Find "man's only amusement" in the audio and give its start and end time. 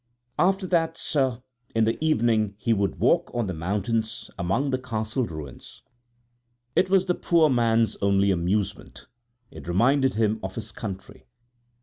7.51-9.05